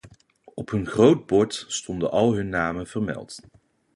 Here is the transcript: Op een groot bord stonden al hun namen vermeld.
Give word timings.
Op 0.53 0.71
een 0.71 0.85
groot 0.87 1.25
bord 1.25 1.65
stonden 1.67 2.11
al 2.11 2.33
hun 2.33 2.49
namen 2.49 2.87
vermeld. 2.87 3.39